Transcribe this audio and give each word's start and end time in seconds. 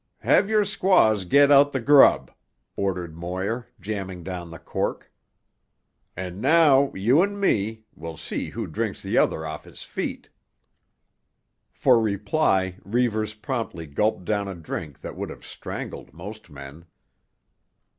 "Have 0.21 0.49
your 0.49 0.65
squaws 0.65 1.25
get 1.25 1.51
out 1.51 1.73
tuh 1.73 1.79
grub," 1.79 2.31
ordered 2.75 3.15
Moir, 3.15 3.67
jamming 3.79 4.23
down 4.23 4.49
the 4.49 4.57
cork. 4.57 5.11
"And 6.17 6.41
now 6.41 6.91
you 6.95 7.21
'n' 7.21 7.39
me, 7.39 7.83
wilt 7.93 8.17
see 8.19 8.49
who 8.49 8.65
drinks 8.65 9.03
t'other 9.03 9.45
off 9.45 9.63
his 9.65 9.83
feet." 9.83 10.29
For 11.71 12.01
reply 12.01 12.79
Reivers 12.83 13.35
promptly 13.35 13.85
gulped 13.85 14.25
down 14.25 14.47
a 14.47 14.55
drink 14.55 15.01
that 15.01 15.15
would 15.15 15.29
have 15.29 15.45
strangled 15.45 16.13
most 16.13 16.49
men. 16.49 16.85